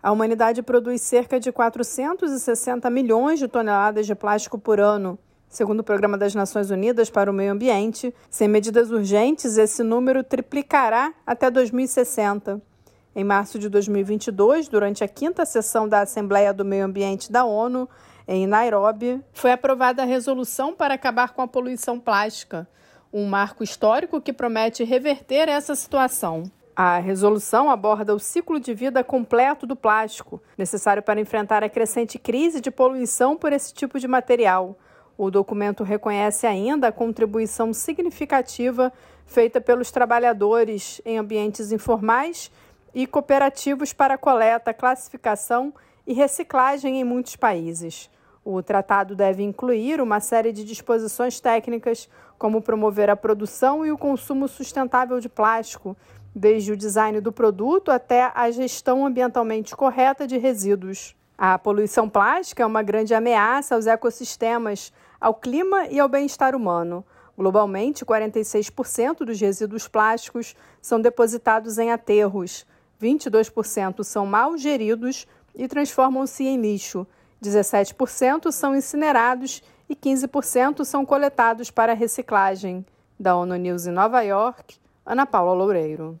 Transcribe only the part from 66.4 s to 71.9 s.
humano. Globalmente, 46% dos resíduos plásticos são depositados